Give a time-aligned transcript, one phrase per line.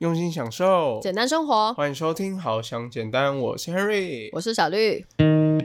[0.00, 1.74] 用心享受，简单生活。
[1.74, 5.04] 欢迎收听《好想简单》，我是 Henry，我是小绿。
[5.18, 5.60] 没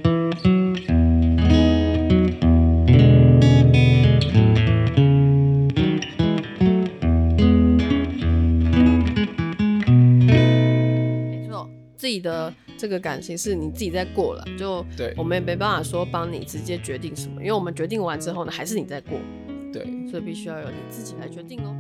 [11.49, 19.17] 错，自己的这个感情是你自己在过了，就对我们也没办法说帮你直接决定什么，因为我们决定完之后呢，还是你在过，
[19.71, 21.73] 对，所以必须要由你自己来决定哦。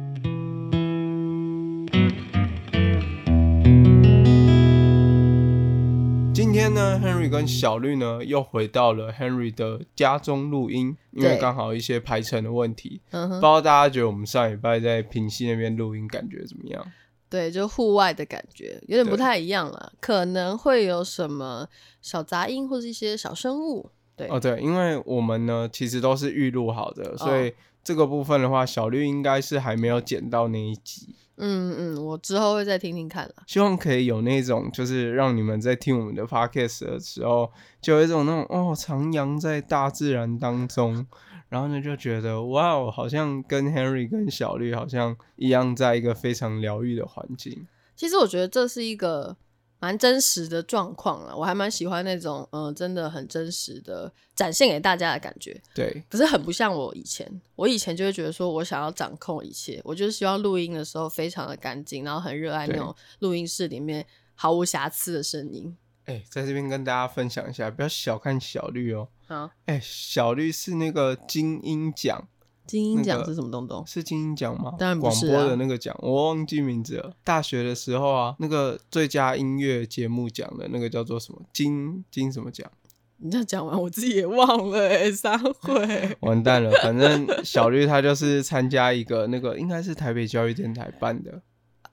[6.35, 16.85] 今天呢，Henry 跟小绿呢又回到了 Henry 的家中录音，因为刚好一些排程的问题，嗯哼不知，道大家觉得我们上礼拜在平溪那边录音感觉怎么样？
[17.29, 21.69] 对，就户外的感觉有点不太一样了，可能会有什么
[22.01, 23.89] 小杂音或是一些小生物。
[24.17, 31.15] 对，哦，对，因为我们呢其实都是预录好的，所哦以这个部分的话，小绿应该是还没有剪到那一集。
[31.37, 33.33] 嗯嗯，我之后会再听听看了。
[33.47, 37.51] 希望可以有那种，就是让你们在听我们的 podcast 的时候，
[37.81, 41.05] 就有一种那种哦，徜徉在大自然当中，
[41.49, 47.67] 然后呢就觉得哇哦，好像跟 Henry 跟小绿好像一样，在一个非常疗愈的环境。
[47.95, 49.35] 其实我觉得这是一个
[49.79, 55.61] 蛮真实的状况了，我还蛮喜欢那种嗯、呃真的很真实的展现给大家的感觉。
[55.73, 65.75] 对可是很不像我以前，我以前就会觉得说我想要掌控一切，我就是希望录音的时候非常的干净，然后很热爱那对种录音室里面毫无瑕疵的声音。
[66.05, 69.07] 哎，在这边跟大家分享一下，不要小看小绿哦。
[69.27, 72.27] 啊，哎，小绿是那个金鹰奖，
[72.65, 73.83] 金鹰奖是什么东东？
[73.85, 74.73] 是金鹰奖吗？
[74.77, 77.13] 当然不是啊广播的那个奖，我忘记名字了。
[77.23, 82.69] 大学的时候啊，那个最佳音乐节目奖的那个叫做什么金金什么奖？
[83.17, 86.17] 你这样讲完，我自己也忘了哎、三会。
[86.19, 91.41] 完蛋了，反正小绿他就是参加一个那个应该是台北教育电台办的，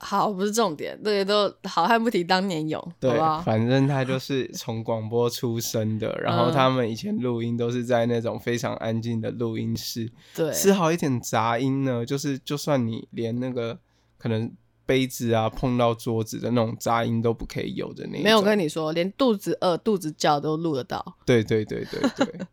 [0.04, 13.78] 好，不是重点，这些都好汉不提当年勇，好对不好？，反正他就 是从广播出身的，然后嗯他们以前录音都是在那种非常安静的录音室，对，丝毫一点杂音呢，就是就算你连那个
[14.18, 14.50] 可能
[14.84, 21.16] 杯子啊碰到桌子的那种杂音都不可以有的那没有跟你说，连肚子饿、肚子叫都录得到。
[21.24, 22.46] 对对对对 对，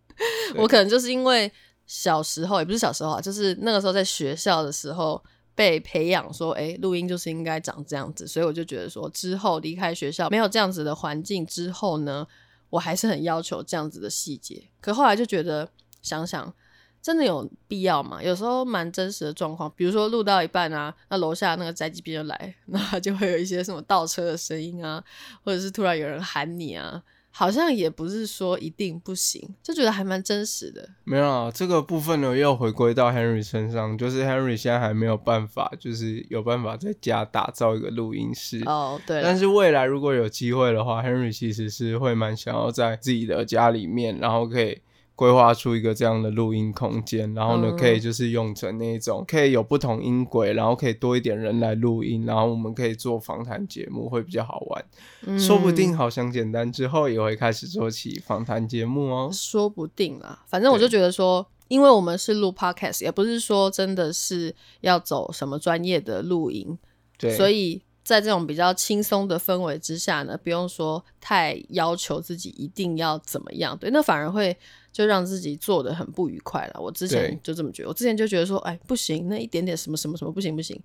[0.56, 1.52] 我可能就是因为
[1.88, 5.22] 小时候，也不是小时候啊，就是那个时候在学校的时候
[5.60, 12.26] 被培养说，哎、录音就是应该长这样子，所以我就觉得说，之后离开学校没有这样子的环境之后呢，
[12.70, 14.64] 我还是很要求这样子的细节。
[14.80, 15.70] 可后来就觉得，
[16.02, 16.54] 想想。
[17.02, 18.22] 真的有必要吗？
[18.22, 25.02] 有时候蛮真实的状况，比如说录到一半啊，那楼下那个宅急便就来， 那就会有一些什么倒车的声音啊，
[25.42, 27.02] 或者是突然有人喊你啊，
[27.32, 30.90] 好像也不是说一定不行，就觉得还蛮真实的。
[31.04, 38.62] 没有啊，这个部分呢又回归到 Henry 身上，就是 Henry 现在还没有办法，就是有办法在家打造一个录音室。
[38.66, 44.82] 哦，对但，是未来如果有机会的话，Henry 其实是会蛮想要在自己的家里面，然后可以
[45.20, 54.86] 规划出一个这样的录音空间，然后呢嗯可以就是用成那种可以有不同音轨，然后可以多一点人来录音，然后我们可以做访谈节目，会比较好玩。
[55.24, 59.30] 嗯说不定好想简单之后也会开始做起访谈节目哦。
[59.34, 60.42] 说不定啦。
[60.48, 66.78] 反正我就觉得说，因为我们是录 podcast，也不是说真的是要走什么专业的录音，
[67.18, 74.58] 对，所以在这种比较轻松的氛围之下呢，不用说太要求自己一定要怎么样，对，那反而会
[74.92, 76.82] 就让自己做的很不愉快了。
[76.82, 80.82] 我之前就这么觉得，我之前就觉得说，哎，不行，那一点点什么什么什么不行不行，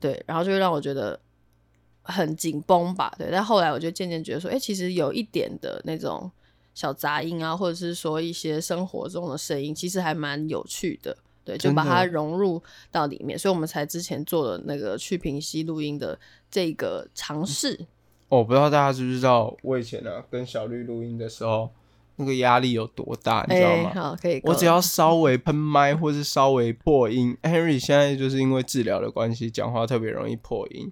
[0.00, 1.20] 对，然后就会让我觉得
[2.02, 3.28] 很紧绷吧，对。
[3.30, 6.28] 但后来我就渐渐觉得说，哎，其实有一点的那种
[6.74, 11.16] 小杂音啊，或者是说一些生活中的声音，其实还蛮有趣的。
[11.44, 16.18] 对，就把它融入到里面，所以我们才之前做了那个去平息录音的
[16.50, 17.86] 这个尝试。
[18.28, 21.70] 哦我不知道大家知不知道，我以前啊跟小绿录音的时候，
[22.16, 23.90] 那个压力有多大，你知道哎，吗？
[23.94, 24.40] 好，可以。
[24.44, 30.90] 我只要稍微喷麦或是稍微破音，Henry 现在就是因为治疗的关系，讲话特别容易破音。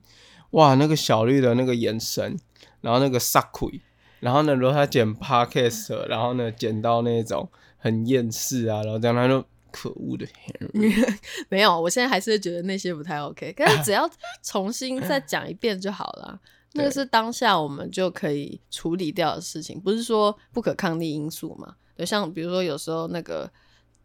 [0.50, 2.38] 哇，那个小绿的那个眼神，
[2.82, 3.80] 然后那个撒鬼，
[4.20, 7.48] 然后呢，如果他剪 podcast，然后呢剪到那种
[7.78, 14.08] 很厌世啊，然后这样他就可恶的 Henry， 没有，我现在还是觉得那些不太 OK，但是只要
[14.42, 16.38] 重新再 讲一遍就好了。
[16.74, 21.76] 那个是当下我们就可以处理掉的事情，不是说不可抗力因素嘛？
[21.96, 23.50] 对，像比如说有时候那个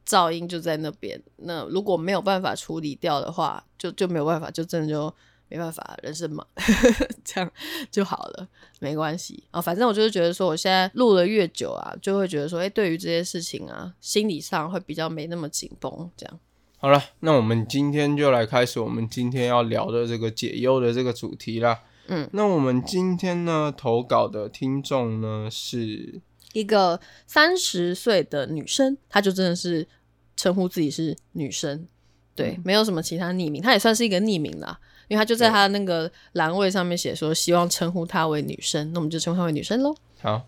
[0.06, 5.14] 噪音就在那边，那如果没有办法处理掉的话，就就没有办法，就真的就
[5.50, 6.46] 没办法，人生嘛，
[7.24, 7.52] 这样
[7.90, 8.48] 就好了，
[8.80, 9.62] 没关系啊。
[9.62, 16.40] 反正我就是觉得说，我现在录了越久啊，就会觉得说，哎、对于这些事情啊，心理上会比较没那么紧绷，这样。
[16.80, 21.82] 好了，那我们今天就来开始我们今天要聊的这个解忧的这个主题啦。
[22.10, 26.22] 嗯，那我们今天呢投稿的听众呢是
[26.54, 29.88] 一个三十岁的女生，她就真的是
[30.36, 31.88] 称呼自己是女生，
[32.36, 39.96] 对，没有什么其他匿名，她也算是一个匿名啦，因为他就在他那个栏位上面写说希望称呼她为女生，那我们就称呼她为女生喽。
[40.22, 40.46] 好。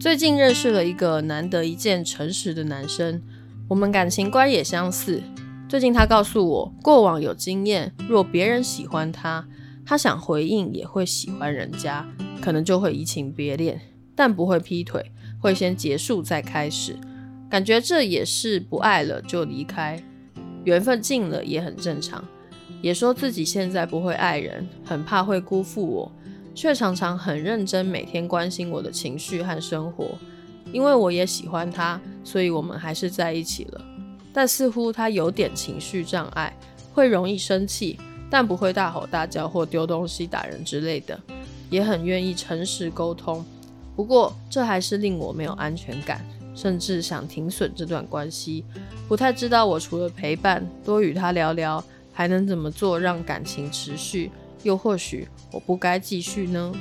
[0.00, 3.20] 最近认识了一个难得一见诚实的男生，
[3.68, 5.22] 我们感情观也相似。
[5.68, 9.46] 最近他告诉我，过往有经验，若别人喜欢他，
[9.84, 12.08] 他想回应也会喜欢人家，
[12.40, 13.78] 可能就会移情别恋，
[14.18, 16.96] 但不会劈腿，会先结束再开始。
[17.48, 20.02] 感觉这也是不爱了就离开，
[20.64, 22.24] 缘分尽了也很正常。
[22.82, 26.10] 也说自己现在不会爱人，很怕会辜负我。
[26.52, 30.18] 却常常很认真，每天关心我的情绪和生活。
[30.72, 33.80] 因为我也喜欢他，所以我们还是在一起了。
[34.32, 36.52] 但似乎他有点情绪障碍，
[36.92, 37.96] 会容易生气，
[38.28, 41.20] 但不会大吼大叫或丢东西打人之类的，
[41.70, 43.46] 也很愿意诚实沟通。
[43.98, 46.24] 不过这还是令我没有安全感，
[46.54, 48.64] 甚至想停损这段关系。
[49.08, 54.30] 不太知道我除了陪伴，多与他聊聊，还能怎么做让感情持续。
[54.62, 56.72] 又或许我不该继续呢？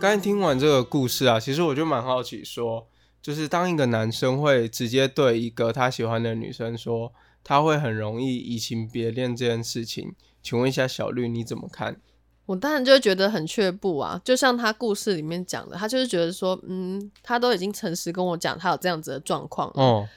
[0.00, 2.86] 刚才听完这个故事啊，其实我就蛮好奇，说
[3.20, 7.12] 就是当一个男生会直接对一个他喜欢的女生说，
[7.44, 12.00] 他会很容易移情别恋这件事情，请问一下小绿你怎么看？
[12.46, 20.08] 我当然就会觉得很却步啊，就像他故事里面讲的，他就是觉得说，嗯，他都已经诚实跟我讲他有这样子的状况，哦，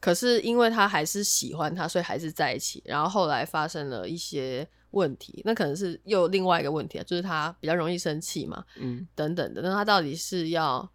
[0.00, 10.88] 可是因为他还是喜欢他，所以还是在一起，然后后来发生了一些问题，那可能是又另外一个问题啊，就是他比较容易生气嘛，嗯，等等的，那他到底是要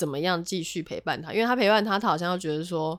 [0.00, 1.34] 怎么样继续陪伴他？
[1.34, 2.98] 因为他陪伴他，他好像又觉得说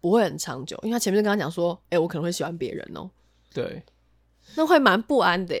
[0.00, 3.10] 不会很长久，因为他前面跟他讲说，哎，我可能会喜欢别人哦，
[3.52, 3.82] 对，
[4.56, 5.54] 那会蛮不安的。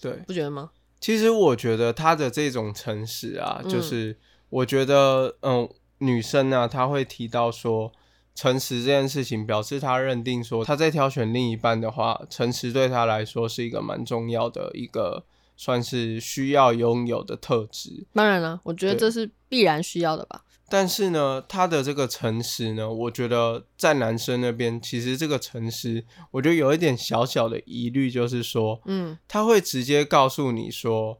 [0.00, 0.70] 对，不觉得吗？
[1.00, 4.18] 其实我觉得他的这种诚实啊，就是
[4.48, 5.68] 我觉得，嗯，
[5.98, 7.92] 女生呢，她会提到说，
[8.34, 15.24] 诚实这件事情，表示她认定说，她在挑选另一半的话，诚实对她来说是一个蛮重要的一个，
[15.58, 18.06] 算是需要拥有的特质。
[18.14, 20.44] 当然了，我觉得这是必然需要的吧。
[20.70, 31.18] 但是呢，他的这个诚实呢，我觉得在男生那边，其实这个诚实，我觉得有一点小小的疑虑，就是说，嗯，他会直接告诉你说，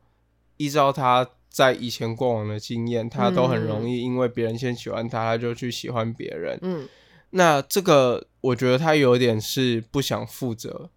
[0.59, 6.59] 依照他在以前过往的经验，他都很容易因为别人先喜欢他，他就去喜欢别人。
[6.61, 6.87] 嗯，
[7.31, 10.91] 那这个我觉得他有点是不想负责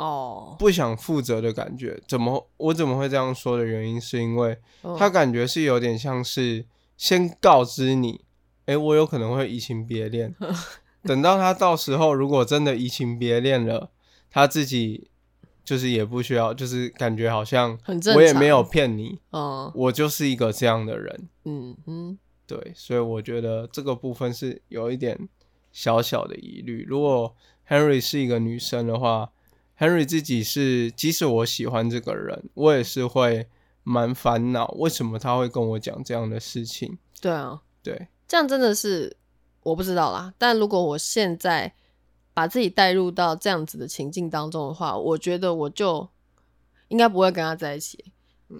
[0.00, 2.00] 哦，不想负责的感觉。
[2.08, 4.58] 怎么我怎么会这样说的原因，是因为
[4.98, 6.66] 他感觉是有点像是。
[7.00, 8.20] 先告知你，
[8.66, 10.34] 哎，我有可能会移情别恋。
[11.04, 13.90] 等到他到时候如果真的移情别恋了，
[14.30, 15.08] 他自己
[15.64, 17.78] 就是也不需要，就是感觉好像
[18.14, 21.28] 我也没有骗你，哦，我就是一个这样的人。
[21.46, 25.18] 嗯嗯，对，所以我觉得这个部分是有一点
[25.72, 26.84] 小小的疑虑。
[26.86, 27.34] 如果
[27.66, 29.30] Henry 是一个女生的话
[29.80, 33.48] ，Henry 自己是，即使我喜欢这个人，我也是会。
[33.82, 36.98] 蛮烦恼，为什么他会跟我讲这样的事情？
[37.18, 39.16] 对啊，对，这样真的是
[39.62, 40.32] 我不知道啦。
[40.36, 41.74] 但如果我现在
[42.34, 46.06] 把自己带入到这样子的情境当中的话，我觉得我就
[46.88, 48.12] 应该不会跟他在一起，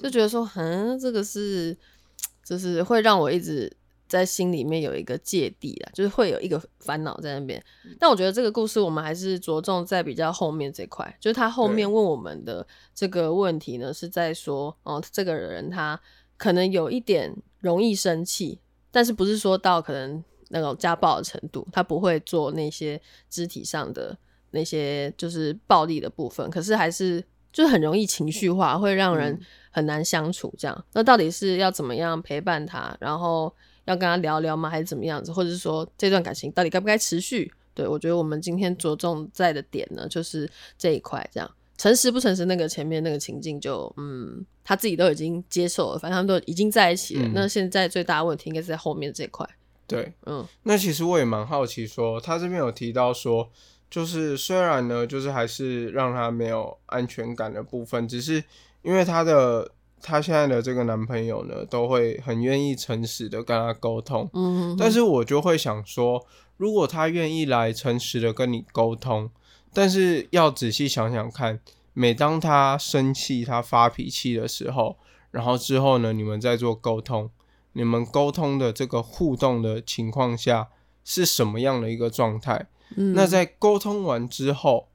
[0.03, 1.77] 就觉得说，嗯，这个是，
[2.43, 3.77] 就是会让我一直。
[4.11, 7.63] 在心里面有一个芥蒂啊，就是会有一个烦恼在那边。
[7.97, 15.99] 但我觉得这个故事我们还是着重在比较后面这块，就是他后面问我们的这个问题呢，是在说哦，这个人他
[16.37, 18.59] 可能有一点容易生气，
[18.91, 24.19] 但是不是说到可能那种家暴的程度，他不会做那些肢体上的
[24.51, 29.41] 那些就是暴力的部分，可是还是就是很容易情绪化，会让人
[29.71, 30.53] 很难相处。
[30.59, 33.55] 这样，那到底是要怎么样陪伴他，然后？
[33.91, 34.71] 要跟他聊聊吗？
[34.71, 35.33] 还是怎么样子？
[35.33, 37.53] 或者是说这段感情到底该不该持续？
[37.75, 41.29] 对我觉得我们今天着重在的点呢，就是这一块。
[41.33, 47.29] 这样诚实不诚实，那个前面那个情境就嗯，他自己都已经接受了，反正他们都已经在一起了。
[47.35, 49.49] 那现在最大的问题应该是在后面这块。
[49.87, 53.51] 对，嗯，那其实我也蛮好奇，说他这边有提到说，
[53.91, 58.45] 就是虽然呢，就是还是让他没有安全感的部分，只是
[58.83, 59.71] 因为他的
[60.03, 64.29] 她现在的这个男朋友呢，都会很愿意诚实的跟她沟通。
[64.33, 66.27] 嗯，但是我就会想说，
[66.57, 69.31] 如果他愿意来诚实的跟你沟通，
[69.73, 71.61] 但是要仔细想想看，
[71.95, 74.97] 每当他生气、他发脾气的时候，
[75.31, 77.31] 然后之后呢，你们再做沟通，
[77.73, 80.69] 你们沟通的这个互动的情况下
[81.05, 82.67] 是什么样的一个状态？
[82.97, 84.89] 嗯那在沟通完之后，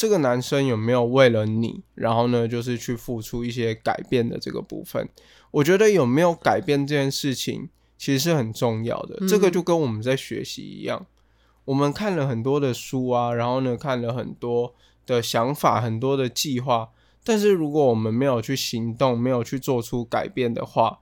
[0.00, 5.06] 这个男生有没有为了你，然后呢，就是去付出一些改变的这个部分？
[5.50, 9.18] 我觉得有没有改变这件事情，其实是很重要的。
[9.20, 11.04] 嗯这个就跟我们在学习一样，
[11.66, 16.88] 我们看了很多的书啊，然后呢，看了很多的想法，很多的计划，
[17.22, 21.00] 但是如果我们没有去行动，没有去做出改变的话，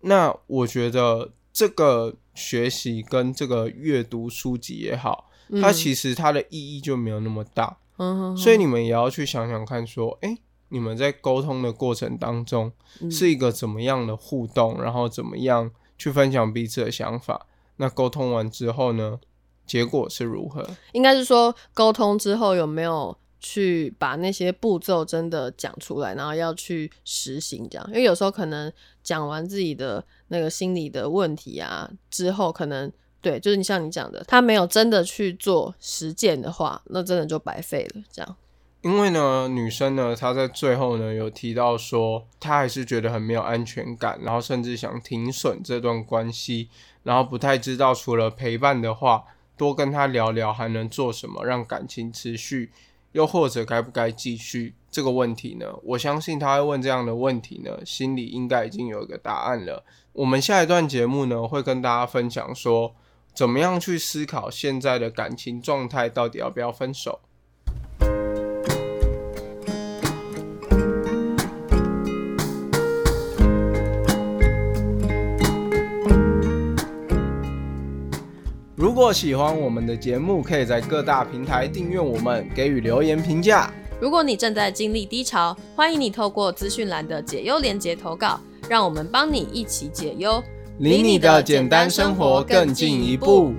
[0.00, 5.30] 那我觉得这个学习跟这个阅读书籍也好，
[5.62, 7.76] 它其实它的意义就没有那么大。
[7.98, 10.36] 嗯，所以你们也要去想想看，说，哎、
[10.68, 17.46] 你们在沟通的过程当中嗯是一个怎么样的互动，然后怎么样去分享彼此的想法。
[17.76, 19.18] 那沟通完之后呢，
[19.66, 20.68] 结果是如何？
[20.92, 27.86] 应该是说沟通之后有没有去把那些步骤真的讲出来，然后要去实行这样。
[27.88, 28.72] 因为有时候可能
[29.02, 32.90] 讲完自己的那个心理的问题啊之后，可能
[33.24, 38.02] 对，就是你像你讲的，他没有真的去做实践的话，那真的就白费了。
[38.12, 38.36] 这样，
[38.82, 46.68] 因为呢，女生呢，她在最后呢有提到说，她还是觉得很没有安全感，然后甚至想停损这段关系，
[47.02, 49.24] 然后不太知道除了陪伴的话，
[49.56, 52.70] 多跟他聊聊还能做什么让感情持续，
[53.12, 55.66] 又或者该不该继续这个问题呢？
[55.82, 59.82] 我相信她会问这样的问题呢，心里应该已经有一个答案了。
[60.12, 62.94] 我们下一段节目呢，会跟大家分享说，
[63.34, 67.18] 怎么样去思考现在的感情状态，到底要不要分手。
[78.76, 83.68] 如果喜欢我们的节目，可以在各大平台订阅我们，给予留言评价。
[84.00, 88.38] 如果你正在经历低潮，欢迎你透过资讯栏的解忧连接投稿，
[88.68, 90.40] 让我们帮你一起解忧，
[90.80, 93.54] 离你的简单生活更进一步。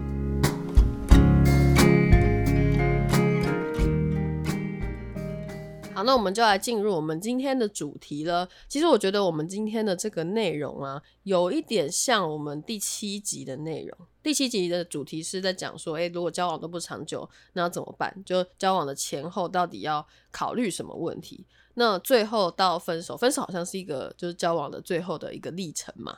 [5.93, 8.49] 好，那我们就来进入我们今天的主题了。
[8.67, 13.97] 其实我觉得我们今天的这个内容啊，有一点像我们第七集的内容。
[14.21, 18.13] 第七集的主题是在讲说，诶，如果交往都不长久，那要怎么办？
[18.25, 21.45] 就交往的前后到底要考虑什么问题？
[21.75, 26.17] 那最后到分手，分手好像是一个就是交往的最后的一个历程嘛。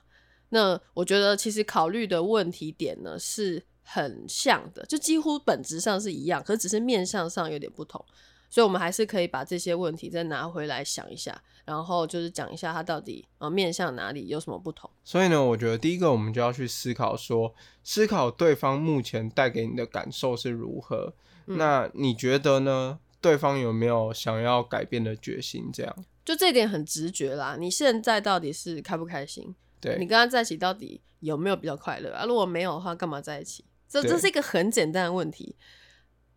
[0.50, 8.04] 那我觉得其实考虑的问题点呢是很像的，就几乎本质上是一样，可是只是面向上有点不同。
[8.50, 14.90] 所以，我们还是可以把这些问题再拿回来想一下，然后就是讲一下它到底呃面向哪里有什么不同。
[15.04, 21.14] 所以呢，我觉得第一个我们就要去思考说，思考对方目前带给你的感受是如何。
[21.48, 23.00] 嗯那你觉得呢？
[23.20, 25.70] 对方有没有想要改变的决心？
[25.74, 27.58] 这样就这点很直觉啦。
[27.60, 29.54] 你现在到底是开不开心？
[29.80, 32.26] 对你跟他在一起到底有没有比较快乐啊？
[32.26, 33.66] 如果没有的话，干嘛在一起？
[33.88, 35.56] 这这是一个很简单的问题，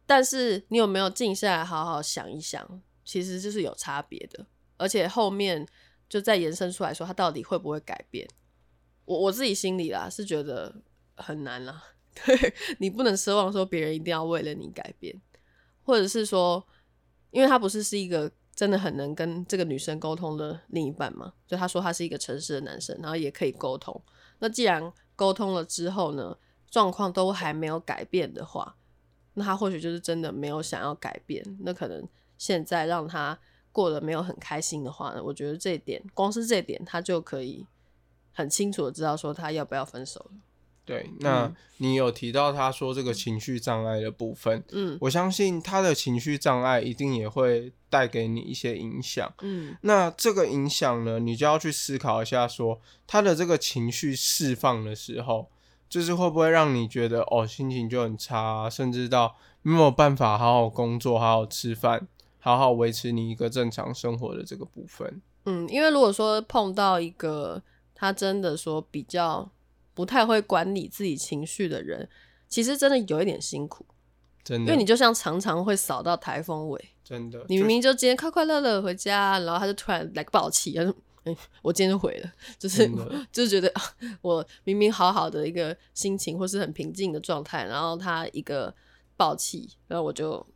[0.06, 2.80] 但是你有没有静下来好好想一想？
[3.04, 5.66] 其实就是有差别的，而且后面
[6.08, 8.28] 就再延伸出来说，他到底会不会改变？
[9.04, 10.82] 我我自己心里啦是觉得
[11.16, 11.82] 很难啦，
[12.24, 15.20] 对你不能奢望说别人一定要为了你改变，
[15.82, 16.64] 或者是说，
[17.32, 18.30] 因为他不是是一个
[18.60, 23.98] 真的很能跟这个女生沟通的另一半嘛，就他说他是一个诚实的男生，然后也可以沟通。
[24.40, 26.36] 那既然沟通了之后呢，
[26.70, 28.76] 状况都还没有改变的话，
[29.32, 31.42] 那他或许就是真的没有想要改变。
[31.60, 33.38] 那可能现在让他
[33.72, 37.66] 过得没有很开心的话呢，我觉得这一点，光是这一点，他就可以
[38.30, 40.32] 很清楚的知道说他要不要分手了。
[40.84, 41.10] 对。
[41.20, 49.32] 那嗯你有提到他说这个情绪障碍的部分，嗯我相信他的情绪障碍一定也会带给你一些影响。
[49.40, 55.48] 嗯那这个影响呢，你就要去思考一下说他的这个情绪释放的时候，
[55.88, 62.06] 就是会不会让你觉得哦心情就很差啊、甚至到没有办法好好工作、好好吃饭、
[62.38, 65.22] 好好维持你一个正常生活的这个部分。
[65.46, 67.62] 嗯，因为如果说碰到一个
[67.94, 69.50] 他真的说比较
[70.00, 72.08] 不太会管理自己情绪的人，
[72.48, 73.84] 其实真的有一点辛苦，
[74.42, 82.90] 真的，因为你就像常常会扫到台风尾，真的，你明明就今天快快乐乐回家，然后他就突然来个暴气，他说：“哎、我今天就毁了。”就是
[83.30, 83.82] 就是觉得啊
[84.22, 88.74] 我明明好好的一个心情或是很平静的状态，然后他一个
[89.18, 90.46] 暴气，然后我就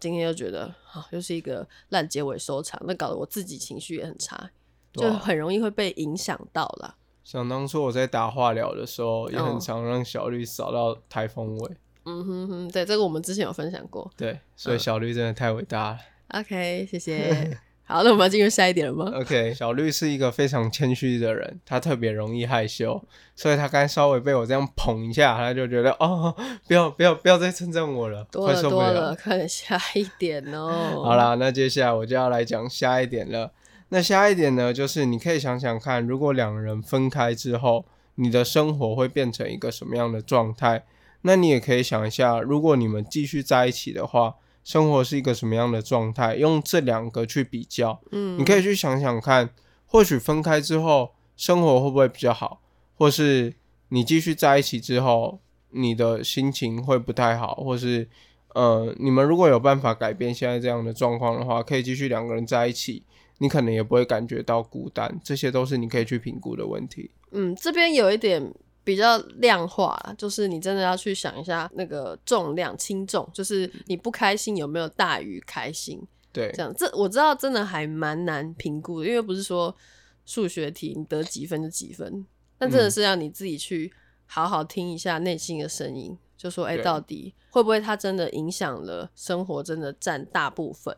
[0.00, 4.50] 今天就觉得啊，又是一个烂结尾收场，那搞得我自己情绪也很差。
[4.94, 6.96] 就很容易会被影响到啦。
[7.24, 11.70] 想当初我在打化疗的时候，也很哦常让小绿扫到台风尾。
[12.04, 14.10] 嗯哼哼，对，这个我们之前有分享过。
[14.14, 15.98] 对，所以嗯小绿真的太伟大了。
[16.28, 17.58] OK，谢谢。
[17.86, 23.02] 好，那我们要进入下一点了吗？OK，小绿是一个非常谦虚的人，他特别容易害羞，
[23.36, 26.34] 所以他刚稍微被我这样捧一下，他就觉得哦，
[26.66, 29.14] 不要不要不要再称赞我了，多了了多了，。
[29.14, 31.02] 快点下一点哦。
[31.04, 33.52] 好，啦，那接下来我就要来讲下一点了。
[33.90, 37.84] 那下一点呢，就是你可以想想看，如果两人分开之后，
[38.16, 40.84] 你的生活会变成一个什么样的状态？
[41.22, 46.34] 那你也可以想一下，如果你们继续在一起的话，生活是一个什么样的状态？
[46.36, 49.50] 用这两个去比较，嗯，你可以去想想看，
[49.86, 52.60] 或许分开之后生活会不会比较好，
[52.96, 53.54] 或是
[53.88, 55.38] 你继续在一起之后，
[55.70, 58.08] 你的心情会不太好，或是
[58.54, 63.02] 呃，你们如果有办法改变现在这样的状况的话，可以继续两个人在一起，
[63.44, 67.10] 你可能也不会感觉到孤单，这些都是你可以去评估的问题。
[67.30, 68.42] 嗯，这边有一点
[68.82, 76.00] 比较量化，就是你真的要去想一下那个重量轻重，就是你不开心有没有大于开心，
[76.32, 76.50] 对。
[76.54, 79.76] 这样这我知道真的还蛮难评估的，因为不是说
[80.24, 82.24] 数学题你得几分就几分，
[82.56, 82.90] 但真的嗯。
[82.90, 83.92] 是要你自己去
[84.24, 86.82] 好好听一下内心的声音，就说哎、对。
[86.82, 90.96] 到底会不会它真的影响了生活，真的占大部分，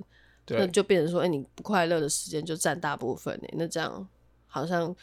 [0.48, 4.06] 那就变成说，哎、你不快乐的时间就占大部分哎，那这样
[4.46, 4.94] 好像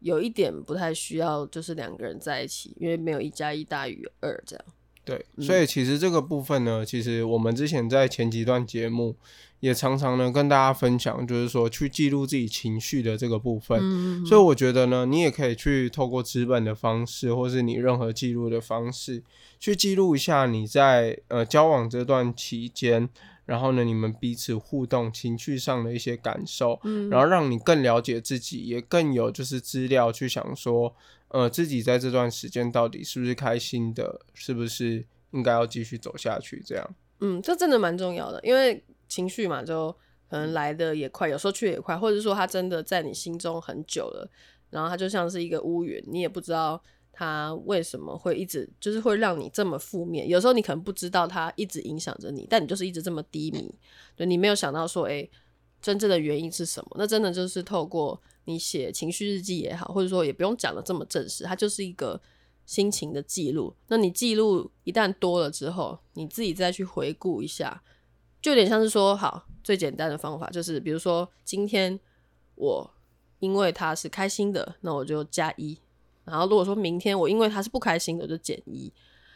[0.00, 4.64] 有一点不太需要，就是两个人在一起，因为没有一加一大于二这样。
[5.04, 9.14] 对，嗯所以其实这个部分呢，其实我们之前在前几段节目
[9.60, 13.78] 也常常呢跟大家分享，就是说去记录自己情绪的这个部分。
[13.82, 19.22] 嗯所以我觉得呢，你也可以去透过纸本的方式，或是你任何记录的方式，
[19.60, 23.06] 去记录一下你在呃交往这段期间，
[23.46, 30.94] 然后呢你们彼此互动情绪上的一些感受，嗯然后让你更了解自己，也更有就是资料去想说，
[31.28, 36.94] 呃，自己在这段时间到底是不是开心的，是不是应该要继续走下去这样。
[37.20, 39.90] 嗯，这真的蛮重要的，因为情绪嘛，就
[40.28, 44.28] 可能来的也快，有时候去也快，或者说它真的在你心中很久了，
[44.70, 46.82] 然后它就像是一个乌云，你也不知道
[47.16, 50.28] 它为什么会一直就是会让你这么负面。
[50.28, 53.72] 有时候你可能不知道它一直影响着你，但你就是一直这么低迷，
[54.16, 55.28] 对你没有想到说，哎、
[55.80, 56.96] 真正的原因是什么？
[56.98, 62.20] 那真的就是透过你写情绪日记也好，或者说也不用讲的这么正式，它就是一个
[62.66, 63.74] 心情的记录。
[63.88, 67.82] 那你记录一旦多了之后，你自己再去回顾一下，
[68.42, 71.98] 就有点像是说，好，最简单的方法就是，比如说今天
[72.56, 72.90] 我
[73.38, 75.78] 因为他是开心的，那我就加一。
[76.24, 78.92] 然后如果说明天我因为他是不开心的，就减一。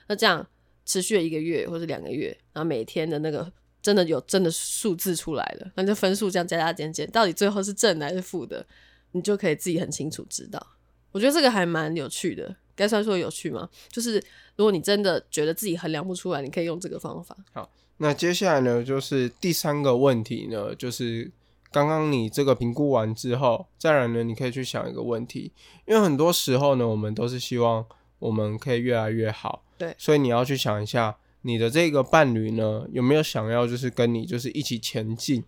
[0.07, 0.46] 那这样
[0.85, 3.51] 持续了一个月或者两个月，然后每天的那个
[3.83, 8.66] 真的有真的数字出来了，那就分数这样加加减减，到底最后是正还是负的，
[9.12, 10.66] 你就可以自己很清楚知道。
[11.12, 13.68] 我觉得这个还蛮有趣的，该算说有趣吗？
[13.90, 14.22] 就是
[14.57, 17.37] 如果你真的觉得自己衡量不出来，你可以用这个方法。
[17.53, 21.31] 好那接下来呢，就是第三个问题呢，就是
[21.70, 25.52] 刚刚你这个评估完之后，再来呢，你可以去想一个问题，
[25.87, 27.85] 因为很多时候呢，我们都是希望
[28.18, 29.94] 我们可以越来越好，对。
[29.98, 35.44] 所以你要去想一下，你的这个伴侣呢，有没有想要就是跟你就是一起前进？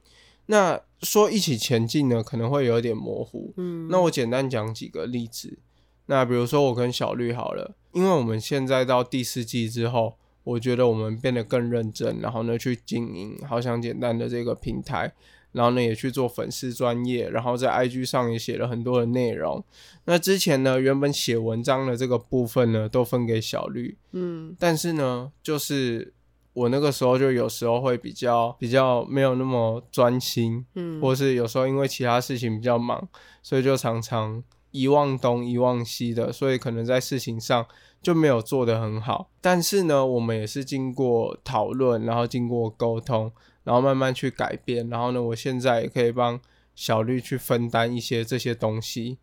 [0.46, 5.59] 那说一起前进呢，可能会有点模糊，嗯，那我简单讲几个例子。
[6.06, 15.12] 那比如说我跟小绿好了，因为我们现在到第四季之后，我觉得我们变得更认真，然后呢去经营好想简单的这个平台，
[15.52, 19.64] 然后呢也去做粉丝专业，然后在 IG 上也写了很多的内容。
[20.04, 26.12] 那之前呢，原本写文章的这个部分呢，都分给小绿，嗯但是呢，就是
[26.52, 33.08] 我那个时候就有时候会比较比较没有那么专心，嗯，或是有时候因为其他事情比较忙，
[33.42, 37.66] 所以就常常遗忘东遗忘西的，所以可能在事情上
[38.02, 39.30] 就没有做得很好。
[39.40, 43.32] 但是呢，我们也是经过讨论，然后经过沟通，
[43.64, 44.88] 然后慢慢去改变。
[44.88, 46.40] 然后呢，我现在也可以帮
[46.74, 49.18] 小绿去分担一些这些东西。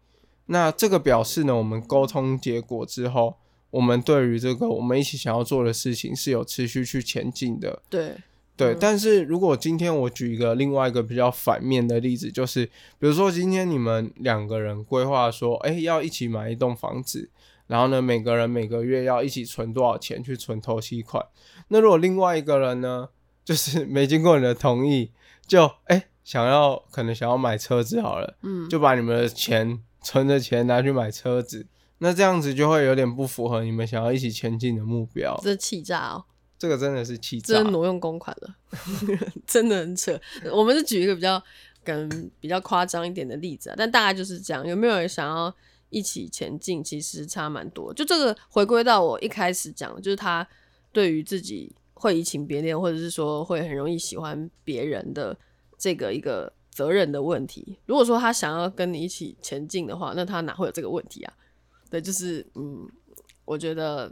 [0.48, 3.36] 那这个表示呢，我们沟通结果之后，
[3.70, 7.82] 我们对于这个我们一起想要做的事情是有持续去前进的。
[7.90, 8.16] 对，
[8.56, 12.66] 对，嗯但是如果今天我举一个另外一个比较反面的例子，就是
[12.98, 17.30] 比如说今天你们两个人规划说，哎，要一起买一栋房子，
[17.68, 21.26] 然后呢，每个人每个月要一起存多少钱去存头期款。
[21.68, 23.10] 那如果另外一个人呢，
[23.46, 25.12] 就是 没经过你的同意，
[25.46, 31.68] 就哎想要可能想要买车子好了，嗯，就把你们的钱存的钱拿去买车子，
[32.00, 35.40] 那这样子就会有点不符合你们想要一起前进的目标。
[35.44, 36.26] 这气炸哦，
[36.58, 37.72] 这个真的是气炸这是。
[37.72, 38.56] 挪用公款了，
[39.48, 40.20] 真的很扯。
[40.52, 41.42] 我们是举一个比较
[41.84, 44.66] 跟比较夸张一点的例子啊，但大概就是这样。
[44.66, 45.54] 有没有人想要
[45.90, 46.84] 一起前进？
[46.84, 47.94] 其实差蛮多。
[47.94, 50.48] 就这个回归到我一开始讲，就是他
[50.92, 55.38] 对于自己会移情别恋，或者是说会很容易喜欢别人的
[55.78, 57.78] 这个一个责任的问题。
[57.86, 61.34] 如果说他想要跟你一起前进的话，那他哪会有这个问题啊？
[61.90, 62.88] 对，就是嗯，
[63.46, 64.12] 我觉得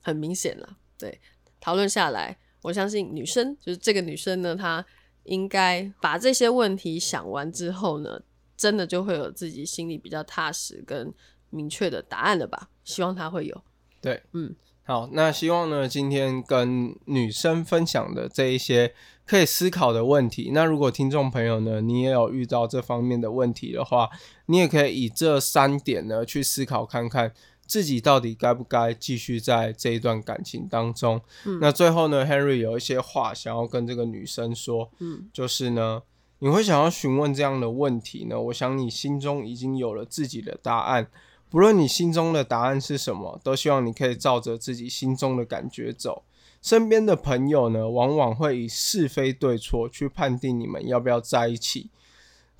[0.00, 0.76] 很明显了。
[0.98, 1.20] 对，
[1.60, 4.84] 讨论下来，我相信女生就是这个女生呢，她。
[5.26, 8.20] 应该把这些问题想完之后呢，
[8.56, 11.12] 真的就会有自己心里比较踏实跟
[11.50, 12.68] 明确的答案了吧？
[12.84, 13.62] 希望他会有。
[14.00, 24.10] 对，嗯，好，那希望呢，今天跟女生分享的这一些可以思考的问题，那如果听众朋友呢，你也有遇到这方面的问题的话，
[24.46, 27.32] 你也可以以这三点呢去思考看看。
[27.66, 31.18] 自己到底该不该继续在这一段感情当中？
[31.46, 36.02] 嗯，那最后呢，Henry 有一些话想要跟这个女生说，嗯，就是呢，
[36.44, 38.38] 你会想要询问这样的问题呢？
[38.38, 41.08] 我想你心中已经有了自己的答案，
[41.48, 46.24] 不论你心中的答案是什么，都希望你可以照着自己心中的感觉走。
[46.60, 51.88] 身边的朋友呢，往往会以是非对错去判定你们要不要在一起，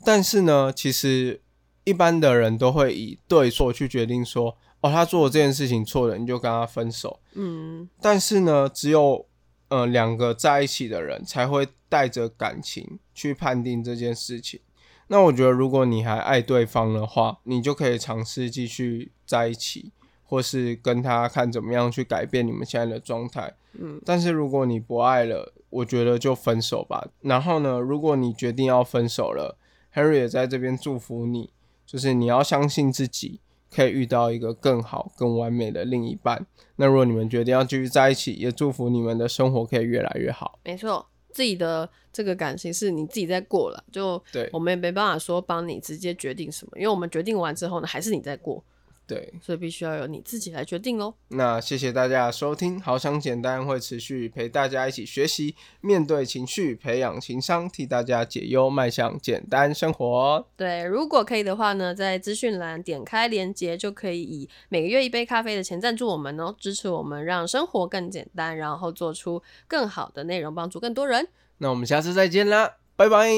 [0.02, 1.42] 但是呢，其实
[1.84, 4.56] 一般的人都会以对错去决定说。
[4.80, 7.18] 哦，他做这件事情错了，你就跟他分手。
[7.34, 9.26] 嗯，但是呢，只有
[9.68, 14.60] 呃两个在一起的人才会带着感情去判定这件事情。
[15.08, 23.54] 那我觉得，如果你还爱对方的话，你就可以尝试继续在一起，或是跟他看怎么样去改变你们现在的状态。
[23.74, 27.08] 嗯，但是如果你不爱了，我觉得就分手吧。
[27.20, 29.58] 然后呢，如果你决定要分手了
[29.94, 31.50] ，Harry 也在这边祝福你，
[31.84, 33.40] 就是你要相信自己。
[33.74, 36.46] 可以遇到一个更好、更完美的另一半。
[36.76, 40.58] 那如果你们决定要继续在一起，也祝福你们的生活可以越来越好。
[40.64, 48.62] 没错，自己的这个感情是你自己在过了，就对，我们也没办法说帮你直接决定什么，因为我们决定完之后呢，还是你在过。
[49.06, 51.14] 对，所以必须要由你自己来决定喽。
[51.28, 60.46] 那谢谢大家收听，好想简单会持续陪大家一起学习，面对情绪，培养情商，替大家解忧，迈向简单生活。
[60.56, 71.28] 对，如果可以的话呢，在资讯栏点开链接，就可以以每个月一杯咖啡的钱赞助我们哦，支持我们让生活更简单，然后做出更好的内容，帮助更多人。
[71.58, 73.28] 那我们下次再见啦，拜拜，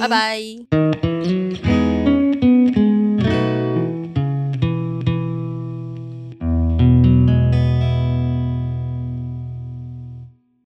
[0.00, 1.67] 拜拜。